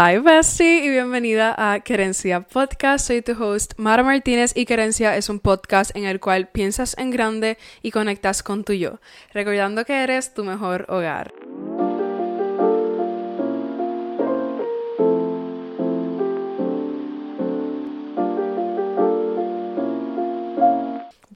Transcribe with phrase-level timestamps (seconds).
[0.00, 3.08] Hi bestie y bienvenida a Querencia Podcast.
[3.08, 7.10] Soy tu host Mara Martínez y Querencia es un podcast en el cual piensas en
[7.10, 9.00] grande y conectas con tu yo,
[9.34, 11.32] recordando que eres tu mejor hogar.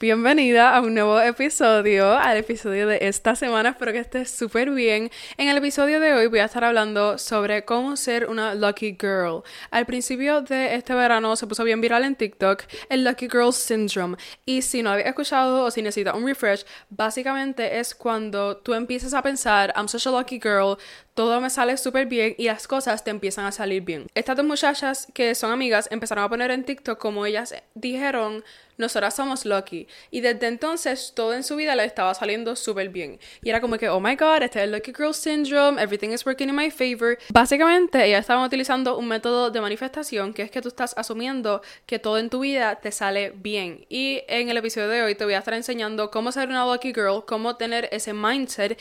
[0.03, 3.69] Bienvenida a un nuevo episodio, al episodio de esta semana.
[3.69, 5.13] Espero que estés súper bien.
[5.37, 9.45] En el episodio de hoy voy a estar hablando sobre cómo ser una lucky girl.
[9.71, 14.17] Al principio de este verano se puso bien viral en TikTok el Lucky Girl Syndrome.
[14.45, 19.15] Y si no habías escuchado o si necesitas un refresh, básicamente es cuando tú empiezas
[19.15, 20.79] a pensar, I'm such a lucky girl,
[21.15, 24.07] todo me sale súper bien y las cosas te empiezan a salir bien.
[24.15, 28.45] Estas dos muchachas que son amigas empezaron a poner en TikTok como ellas dijeron,
[28.79, 29.87] nosotras somos lucky.
[30.11, 33.19] Y desde entonces todo en su vida le estaba saliendo súper bien.
[33.43, 36.25] Y era como que, oh my god, este es el Lucky Girl Syndrome, everything is
[36.25, 37.19] working in my favor.
[37.31, 41.99] Básicamente ellas estaban utilizando un método de manifestación que es que tú estás asumiendo que
[41.99, 43.87] todo en tu vida te sale bien.
[43.89, 46.93] Y en el episodio de hoy te voy a estar enseñando cómo ser una lucky
[46.95, 48.81] girl, cómo tener ese mindset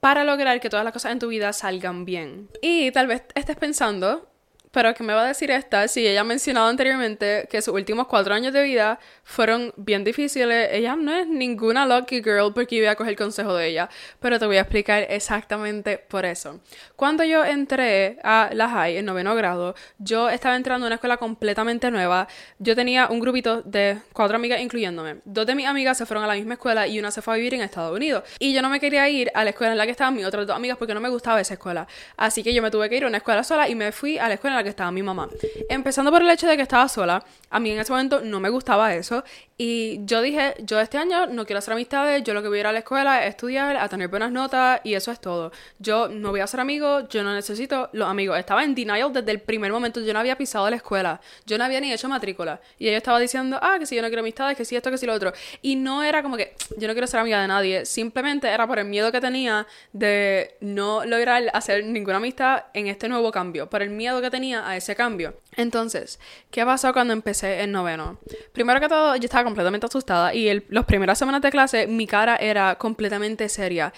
[0.00, 2.48] para lograr que todas las cosas en tu vida salgan bien.
[2.62, 4.27] Y tal vez estés pensando,
[4.70, 5.88] pero ¿qué me va a decir esta?
[5.88, 10.70] Si ella ha mencionado anteriormente que sus últimos cuatro años de vida fueron bien difíciles,
[10.72, 13.88] ella no es ninguna lucky girl porque voy a coger el consejo de ella,
[14.20, 16.60] pero te voy a explicar exactamente por eso.
[16.96, 21.16] Cuando yo entré a la high en noveno grado, yo estaba entrando a una escuela
[21.16, 22.28] completamente nueva.
[22.58, 25.16] Yo tenía un grupito de cuatro amigas incluyéndome.
[25.24, 27.36] Dos de mis amigas se fueron a la misma escuela y una se fue a
[27.36, 28.24] vivir en Estados Unidos.
[28.38, 30.46] Y yo no me quería ir a la escuela en la que estaban mis otras
[30.46, 31.86] dos amigas porque no me gustaba esa escuela.
[32.16, 34.28] Así que yo me tuve que ir a una escuela sola y me fui a
[34.28, 35.28] la escuela la que estaba mi mamá.
[35.68, 38.50] Empezando por el hecho de que estaba sola, a mí en ese momento no me
[38.50, 39.24] gustaba eso
[39.60, 42.60] y yo dije, yo este año no quiero hacer amistades, yo lo que voy a
[42.60, 45.50] ir a la escuela es estudiar, a tener buenas notas y eso es todo.
[45.80, 48.38] Yo no voy a ser amigo, yo no necesito los amigos.
[48.38, 51.64] Estaba en denial desde el primer momento, yo no había pisado la escuela, yo no
[51.64, 54.56] había ni hecho matrícula y ella estaba diciendo, ah, que si yo no quiero amistades,
[54.56, 55.32] que si esto, que si lo otro.
[55.60, 58.78] Y no era como que yo no quiero ser amiga de nadie, simplemente era por
[58.78, 63.82] el miedo que tenía de no lograr hacer ninguna amistad en este nuevo cambio, por
[63.82, 65.34] el miedo que tenía a ese cambio.
[65.56, 66.18] Entonces,
[66.50, 68.18] ¿qué pasó cuando empecé en noveno?
[68.52, 72.06] Primero que todo, yo estaba completamente asustada y el, las primeras semanas de clase mi
[72.06, 73.92] cara era completamente seria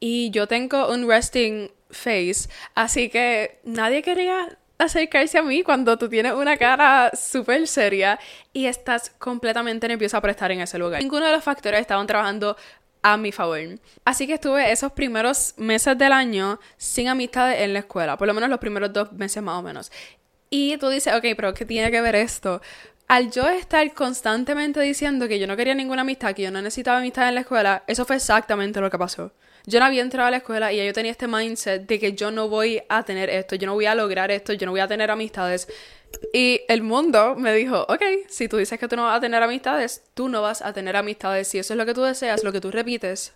[0.00, 6.08] y yo tengo un resting face, así que nadie quería acercarse a mí cuando tú
[6.08, 8.18] tienes una cara súper seria
[8.52, 11.02] y estás completamente nerviosa por estar en ese lugar.
[11.02, 12.56] Ninguno de los factores estaban trabajando
[13.06, 13.78] a mi favor.
[14.04, 18.34] Así que estuve esos primeros meses del año sin amistades en la escuela, por lo
[18.34, 19.92] menos los primeros dos meses más o menos.
[20.50, 22.60] Y tú dices, ok, pero ¿qué tiene que ver esto?
[23.06, 26.98] Al yo estar constantemente diciendo que yo no quería ninguna amistad, que yo no necesitaba
[26.98, 29.30] amistad en la escuela, eso fue exactamente lo que pasó.
[29.66, 32.30] Yo no había entrado a la escuela y yo tenía este mindset de que yo
[32.30, 34.88] no voy a tener esto, yo no voy a lograr esto, yo no voy a
[34.88, 35.68] tener amistades.
[36.32, 39.42] Y el mundo me dijo, ok, si tú dices que tú no vas a tener
[39.42, 41.48] amistades, tú no vas a tener amistades.
[41.48, 43.34] Si eso es lo que tú deseas, lo que tú repites,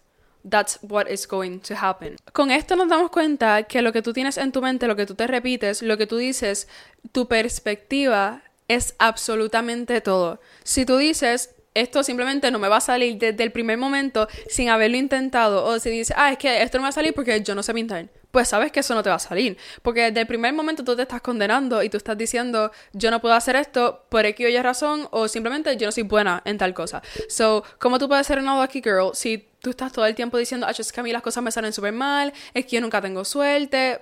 [0.48, 2.16] That's what is going to happen.
[2.32, 5.04] Con esto nos damos cuenta que lo que tú tienes en tu mente, lo que
[5.04, 6.66] tú te repites, lo que tú dices,
[7.12, 10.40] tu perspectiva es absolutamente todo.
[10.64, 14.68] Si tú dices, esto simplemente no me va a salir desde el primer momento sin
[14.68, 17.40] haberlo intentado, o si dices, ah, es que esto no me va a salir porque
[17.42, 19.56] yo no sé pintar, pues sabes que eso no te va a salir.
[19.82, 23.20] Porque desde el primer momento tú te estás condenando y tú estás diciendo, yo no
[23.20, 26.58] puedo hacer esto por X o Y razón, o simplemente yo no soy buena en
[26.58, 27.02] tal cosa.
[27.28, 30.66] So, ¿cómo tú puedes ser una lucky girl si tú estás todo el tiempo diciendo,
[30.66, 33.00] ah, es que a mí las cosas me salen súper mal, es que yo nunca
[33.00, 34.00] tengo suerte.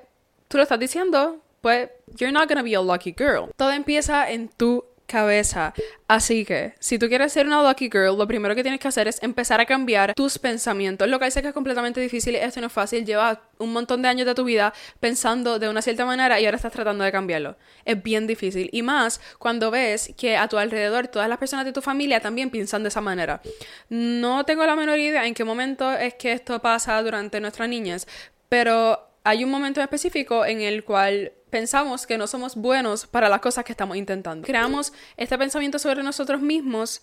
[0.49, 3.51] Tú lo estás diciendo, pues, you're not gonna be a lucky girl.
[3.57, 5.75] Todo empieza en tu cabeza.
[6.07, 9.09] Así que, si tú quieres ser una lucky girl, lo primero que tienes que hacer
[9.09, 11.09] es empezar a cambiar tus pensamientos.
[11.09, 14.09] Lo que sé que es completamente difícil, esto no es fácil, lleva un montón de
[14.09, 17.57] años de tu vida pensando de una cierta manera y ahora estás tratando de cambiarlo.
[17.85, 18.69] Es bien difícil.
[18.73, 22.51] Y más cuando ves que a tu alrededor todas las personas de tu familia también
[22.51, 23.41] piensan de esa manera.
[23.89, 28.07] No tengo la menor idea en qué momento es que esto pasa durante nuestras niñas,
[28.49, 33.41] pero hay un momento específico en el cual pensamos que no somos buenos para las
[33.41, 34.47] cosas que estamos intentando.
[34.47, 37.03] Creamos este pensamiento sobre nosotros mismos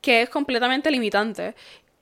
[0.00, 1.54] que es completamente limitante.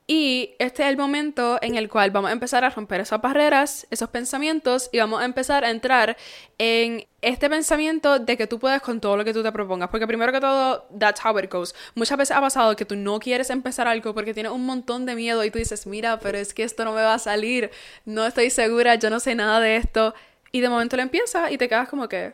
[0.07, 3.87] Y este es el momento en el cual vamos a empezar a romper esas barreras,
[3.91, 6.19] esos pensamientos, y vamos a empezar a entrar
[6.59, 9.89] en este pensamiento de que tú puedes con todo lo que tú te propongas.
[9.89, 11.75] Porque primero que todo, that's how it goes.
[11.95, 15.15] Muchas veces ha pasado que tú no quieres empezar algo porque tienes un montón de
[15.15, 17.71] miedo y tú dices, mira, pero es que esto no me va a salir,
[18.05, 20.15] no estoy segura, yo no sé nada de esto.
[20.55, 22.33] Y de momento lo empiezas y te quedas como que,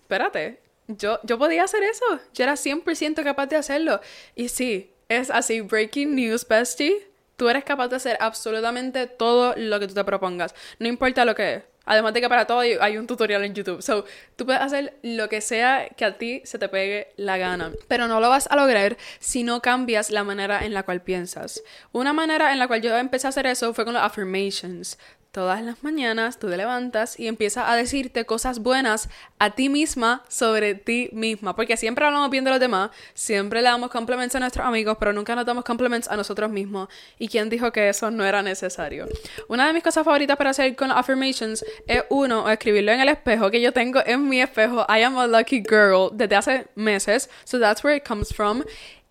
[0.00, 4.00] espérate, yo, yo podía hacer eso, yo era 100% capaz de hacerlo.
[4.34, 7.06] Y sí, es así, breaking news, bestie.
[7.36, 10.54] Tú eres capaz de hacer absolutamente todo lo que tú te propongas.
[10.78, 11.62] No importa lo que es.
[11.84, 13.82] Además de que para todo hay un tutorial en YouTube.
[13.82, 14.06] So,
[14.36, 17.72] tú puedes hacer lo que sea que a ti se te pegue la gana.
[17.86, 21.62] Pero no lo vas a lograr si no cambias la manera en la cual piensas.
[21.92, 24.98] Una manera en la cual yo empecé a hacer eso fue con los affirmations
[25.38, 29.08] todas las mañanas tú te levantas y empiezas a decirte cosas buenas
[29.38, 31.54] a ti misma sobre ti misma.
[31.54, 35.12] Porque siempre hablamos bien de los demás, siempre le damos compliments a nuestros amigos, pero
[35.12, 36.88] nunca nos damos compliments a nosotros mismos.
[37.20, 39.06] ¿Y quién dijo que eso no era necesario?
[39.46, 43.08] Una de mis cosas favoritas para hacer con affirmations es uno, o escribirlo en el
[43.08, 44.84] espejo que yo tengo en mi espejo.
[44.88, 47.30] I am a lucky girl desde hace meses.
[47.44, 48.64] So that's where it comes from.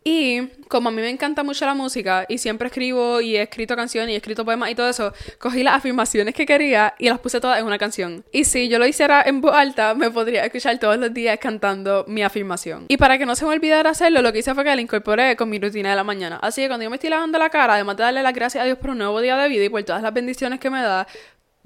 [0.09, 3.75] Y como a mí me encanta mucho la música y siempre escribo y he escrito
[3.75, 7.19] canciones y he escrito poemas y todo eso, cogí las afirmaciones que quería y las
[7.19, 8.23] puse todas en una canción.
[8.31, 12.05] Y si yo lo hiciera en voz alta, me podría escuchar todos los días cantando
[12.07, 12.85] mi afirmación.
[12.87, 15.35] Y para que no se me olvidara hacerlo, lo que hice fue que la incorporé
[15.35, 16.39] con mi rutina de la mañana.
[16.41, 18.65] Así que cuando yo me estoy lavando la cara, además de darle las gracias a
[18.65, 21.05] Dios por un nuevo día de vida y por todas las bendiciones que me da,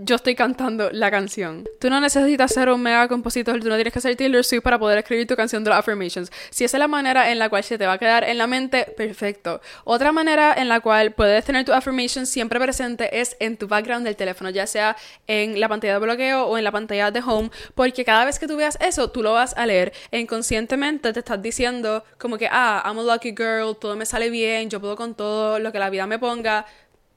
[0.03, 1.67] yo estoy cantando la canción.
[1.79, 4.79] Tú no necesitas ser un mega compositor, tú no tienes que ser Taylor Swift para
[4.79, 6.31] poder escribir tu canción de affirmations.
[6.49, 8.47] Si esa es la manera en la cual se te va a quedar en la
[8.47, 9.61] mente, perfecto.
[9.83, 14.05] Otra manera en la cual puedes tener tu affirmations siempre presente es en tu background
[14.05, 17.51] del teléfono, ya sea en la pantalla de bloqueo o en la pantalla de home,
[17.75, 21.19] porque cada vez que tú veas eso, tú lo vas a leer e inconscientemente te
[21.19, 24.95] estás diciendo como que, ah, I'm a lucky girl, todo me sale bien, yo puedo
[24.95, 26.65] con todo lo que la vida me ponga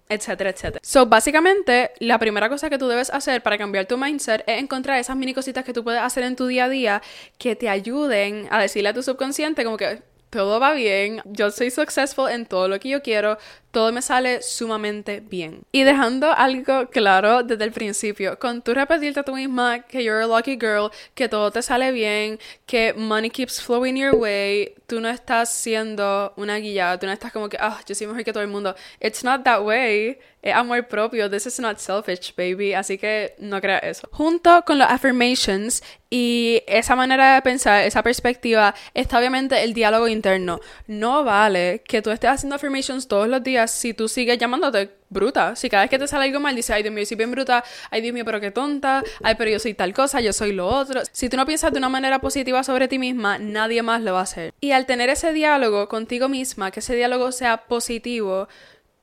[0.09, 0.81] etcétera, etcétera.
[0.83, 4.99] So, básicamente, la primera cosa que tú debes hacer para cambiar tu mindset es encontrar
[4.99, 7.03] esas mini cositas que tú puedes hacer en tu día a día
[7.39, 11.71] que te ayuden a decirle a tu subconsciente como que todo va bien, yo soy
[11.71, 13.39] successful en todo lo que yo quiero,
[13.75, 15.65] todo me sale sumamente bien.
[15.71, 20.23] Y dejando algo claro desde el principio, con tú repetirte a tú misma que you're
[20.23, 25.01] a lucky girl, que todo te sale bien, que money keeps flowing your way, tú
[25.01, 28.33] no estás siendo una guía, tú no estás como que, ah, yo soy mejor que
[28.33, 28.75] todo el mundo.
[29.01, 30.19] It's not that way.
[30.43, 31.31] Es amor propio.
[31.31, 32.75] This is not selfish, baby.
[32.75, 34.09] Así que no creas eso.
[34.13, 40.07] Junto con los affirmations y esa manera de pensar, esa perspectiva, está obviamente el diálogo
[40.07, 40.61] interno.
[40.87, 45.57] No vale que tú estés haciendo affirmations todos los días si tú sigues llamándote bruta.
[45.57, 47.31] Si cada vez que te sale algo mal dices, ay Dios mío, yo soy bien
[47.31, 50.53] bruta, ay Dios mío, pero qué tonta, ay, pero yo soy tal cosa, yo soy
[50.53, 51.03] lo otro.
[51.13, 54.21] Si tú no piensas de una manera positiva sobre ti misma, nadie más lo va
[54.21, 54.53] a hacer.
[54.61, 58.49] Y al tener ese diálogo contigo misma, que ese diálogo sea positivo,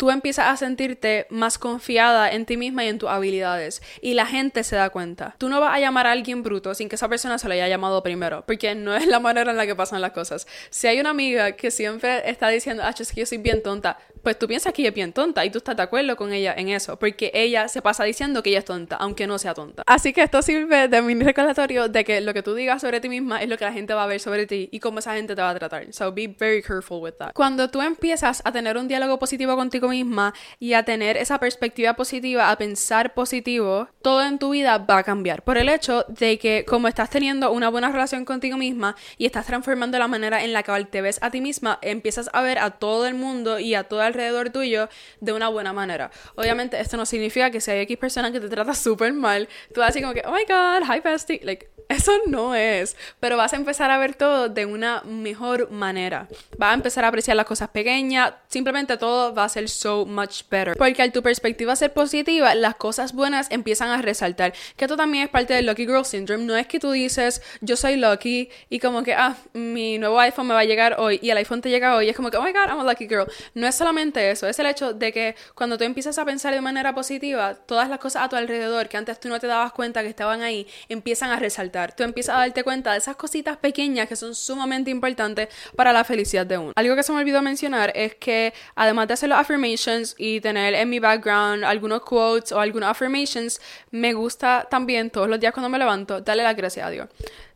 [0.02, 3.84] tú empiezas a sentirte más confiada en ti misma y en tus habilidades.
[4.02, 5.36] Y la gente se da cuenta.
[5.38, 7.68] Tú no vas a llamar a alguien bruto sin que esa persona se lo haya
[7.68, 10.48] llamado primero, porque no es la manera en la que pasan las cosas.
[10.72, 14.00] Si hay una amiga que siempre está diciendo, ah, es que yo soy bien tonta,
[14.24, 16.54] pues tú piensas que ella es bien tonta y tú estás de acuerdo con ella
[16.56, 19.84] en eso, porque ella se pasa diciendo que ella es tonta, aunque no sea tonta.
[19.86, 23.10] Así que esto sirve de mini recordatorio de que lo que tú digas sobre ti
[23.10, 25.36] misma es lo que la gente va a ver sobre ti y cómo esa gente
[25.36, 25.92] te va a tratar.
[25.92, 27.34] So be very careful with that.
[27.34, 31.96] Cuando tú empiezas a tener un diálogo positivo contigo misma y a tener esa perspectiva
[31.96, 35.44] positiva, a pensar positivo, todo en tu vida va a cambiar.
[35.44, 39.46] Por el hecho de que como estás teniendo una buena relación contigo misma y estás
[39.46, 42.72] transformando la manera en la que te ves a ti misma, empiezas a ver a
[42.72, 46.12] todo el mundo y a toda alrededor tuyo de una buena manera.
[46.36, 49.82] Obviamente esto no significa que si hay X persona que te trata súper mal, tú
[49.82, 53.54] vas así como que, oh my god, hi bestie, like, eso no es, pero vas
[53.54, 56.28] a empezar a ver todo de una mejor manera.
[56.58, 60.44] Vas a empezar a apreciar las cosas pequeñas, simplemente todo va a ser so much
[60.50, 60.76] better.
[60.78, 64.54] Porque al tu perspectiva ser positiva, las cosas buenas empiezan a resaltar.
[64.76, 66.46] Que esto también es parte del Lucky Girl Syndrome.
[66.46, 70.48] No es que tú dices, yo soy lucky y como que, ah, mi nuevo iPhone
[70.48, 72.10] me va a llegar hoy y el iPhone te llega hoy.
[72.10, 73.28] Es como que, oh my god, I'm a lucky girl.
[73.54, 76.62] No es solamente eso, es el hecho de que cuando tú empiezas a pensar de
[76.62, 80.02] manera positiva, todas las cosas a tu alrededor que antes tú no te dabas cuenta
[80.04, 81.81] que estaban ahí, empiezan a resaltar.
[81.96, 86.04] Tú empiezas a darte cuenta de esas cositas pequeñas que son sumamente importantes para la
[86.04, 86.74] felicidad de uno.
[86.76, 90.74] Algo que se me olvidó mencionar es que además de hacer los affirmations y tener
[90.76, 93.60] en mi background algunos quotes o algunos affirmations,
[93.90, 97.08] me gusta también todos los días cuando me levanto darle las gracias a Dios.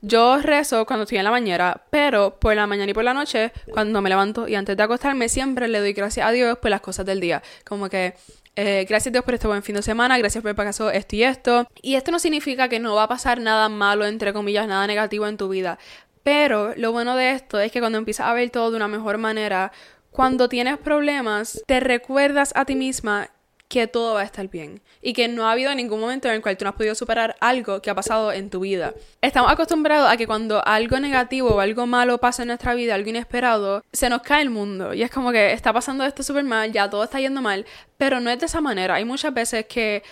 [0.07, 3.51] Yo rezo cuando estoy en la bañera, pero por la mañana y por la noche,
[3.71, 6.81] cuando me levanto y antes de acostarme, siempre le doy gracias a Dios por las
[6.81, 7.41] cosas del día.
[7.67, 8.13] Como que
[8.55, 11.23] eh, gracias a Dios por este buen fin de semana, gracias por pasó esto y
[11.23, 11.67] esto.
[11.81, 15.25] Y esto no significa que no va a pasar nada malo, entre comillas, nada negativo
[15.25, 15.79] en tu vida.
[16.21, 19.17] Pero lo bueno de esto es que cuando empiezas a ver todo de una mejor
[19.17, 19.71] manera,
[20.11, 23.31] cuando tienes problemas, te recuerdas a ti misma
[23.67, 26.41] que todo va a estar bien y que no ha habido ningún momento en el
[26.41, 28.93] cual tú no has podido superar algo que ha pasado en tu vida.
[29.21, 33.09] Estamos acostumbrados a que cuando algo negativo o algo malo pasa en nuestra vida, algo
[33.09, 36.71] inesperado, se nos cae el mundo y es como que está pasando esto súper mal,
[36.71, 37.65] ya todo está yendo mal,
[37.97, 38.95] pero no es de esa manera.
[38.95, 40.03] Hay muchas veces que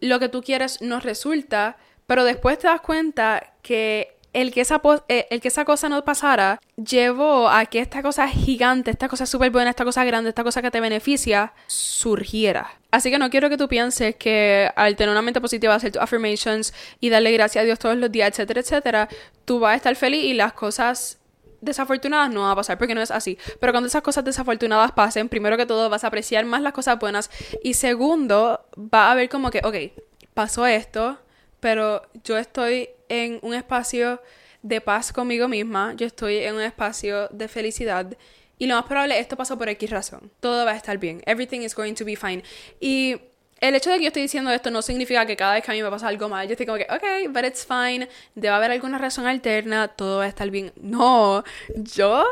[0.00, 1.76] lo que tú quieres no resulta,
[2.06, 6.04] pero después te das cuenta que el que esa, eh, el que esa cosa no
[6.04, 10.44] pasara llevó a que esta cosa gigante, esta cosa súper buena, esta cosa grande, esta
[10.44, 12.78] cosa que te beneficia, surgiera.
[12.90, 16.00] Así que no quiero que tú pienses que al tener una mente positiva, hacer tus
[16.00, 19.08] affirmations y darle gracias a Dios todos los días, etcétera, etcétera,
[19.44, 21.18] tú vas a estar feliz y las cosas
[21.60, 23.38] desafortunadas no van a pasar porque no es así.
[23.60, 26.98] Pero cuando esas cosas desafortunadas pasen, primero que todo vas a apreciar más las cosas
[26.98, 27.28] buenas
[27.64, 30.00] y segundo, va a ver como que, ok,
[30.34, 31.18] pasó esto,
[31.60, 34.20] pero yo estoy en un espacio
[34.62, 38.16] de paz conmigo misma, yo estoy en un espacio de felicidad
[38.58, 40.30] y lo más probable esto pasó por X razón.
[40.40, 41.22] Todo va a estar bien.
[41.26, 42.42] Everything is going to be fine.
[42.80, 43.16] Y
[43.60, 45.74] el hecho de que yo estoy diciendo esto no significa que cada vez que a
[45.74, 48.72] mí me pasa algo mal, yo estoy como que, ok, but it's fine, debe haber
[48.72, 50.72] alguna razón alterna, todo va a estar bien.
[50.76, 51.44] No,
[51.76, 52.24] yo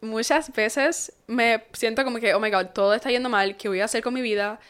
[0.00, 3.80] muchas veces me siento como que, oh my god, todo está yendo mal, ¿qué voy
[3.80, 4.60] a hacer con mi vida?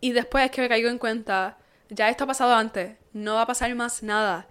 [0.00, 1.56] Y después es que me caigo en cuenta,
[1.88, 4.46] ya esto ha pasado antes, no va a pasar más nada.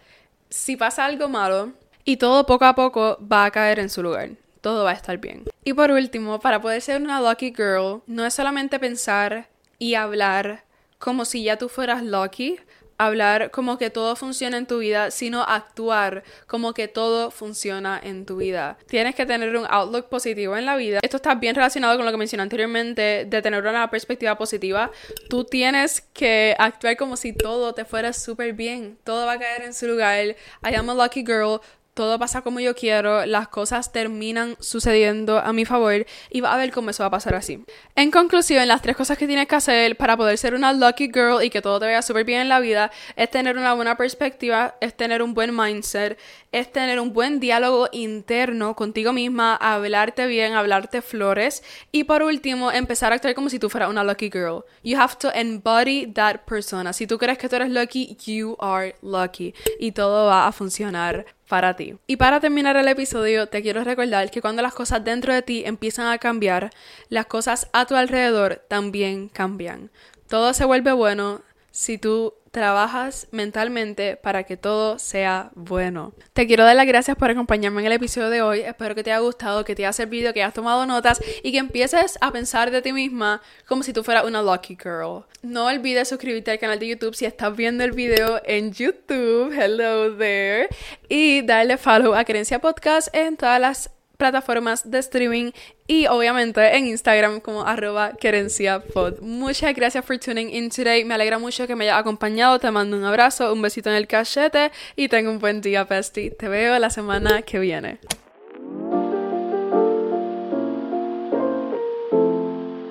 [0.50, 1.74] Si pasa algo malo,
[2.06, 4.32] y todo poco a poco va a caer en su lugar.
[4.62, 5.46] Todo va a estar bien.
[5.64, 9.48] Y por último, para poder ser una lucky girl, no es solamente pensar
[9.80, 10.64] y hablar
[11.00, 12.60] como si ya tú fueras lucky,
[13.06, 18.26] hablar como que todo funciona en tu vida, sino actuar como que todo funciona en
[18.26, 18.78] tu vida.
[18.88, 21.00] Tienes que tener un outlook positivo en la vida.
[21.02, 24.92] Esto está bien relacionado con lo que mencioné anteriormente de tener una perspectiva positiva.
[25.30, 28.98] Tú tienes que actuar como si todo te fuera súper bien.
[29.04, 30.14] Todo va a caer en su lugar.
[30.14, 31.62] I am a lucky girl
[31.94, 36.58] todo pasa como yo quiero, las cosas terminan sucediendo a mi favor y va a
[36.58, 37.64] ver cómo eso va a pasar así.
[37.96, 41.44] En conclusión, las tres cosas que tienes que hacer para poder ser una lucky girl
[41.44, 44.76] y que todo te vaya súper bien en la vida es tener una buena perspectiva,
[44.82, 46.18] es tener un buen mindset,
[46.52, 52.72] es tener un buen diálogo interno contigo misma, hablarte bien, hablarte flores y por último,
[52.72, 54.64] empezar a actuar como si tú fueras una lucky girl.
[54.84, 56.94] You have to embody that persona.
[56.94, 61.26] Si tú crees que tú eres lucky, you are lucky y todo va a funcionar
[61.48, 61.96] para ti.
[62.08, 65.64] Y para terminar el episodio, te quiero recordar que cuando las cosas dentro de ti
[65.66, 66.72] empiezan a cambiar,
[67.10, 69.92] las cosas a tu alrededor también cambian.
[70.28, 76.14] Todo se vuelve bueno si tú trabajas mentalmente para que todo sea bueno.
[76.34, 78.60] Te quiero dar las gracias por acompañarme en el episodio de hoy.
[78.60, 81.58] Espero que te haya gustado, que te haya servido, que hayas tomado notas y que
[81.58, 85.26] empieces a pensar de ti misma como si tú fueras una lucky girl.
[85.42, 89.52] No olvides suscribirte al canal de YouTube si estás viendo el video en YouTube.
[89.52, 90.70] Hello there.
[91.10, 95.52] Y darle follow a Creencia Podcast en todas las plataformas de streaming
[95.88, 99.20] y obviamente en Instagram como arroba querenciapod.
[99.22, 101.04] Muchas gracias por tuning in today.
[101.04, 102.60] Me alegra mucho que me hayas acompañado.
[102.60, 106.32] Te mando un abrazo, un besito en el cachete y tengo un buen día, bestie.
[106.32, 108.00] Te veo la semana que viene.